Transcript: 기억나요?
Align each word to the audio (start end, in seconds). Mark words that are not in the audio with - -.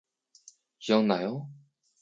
기억나요? 0.79 1.47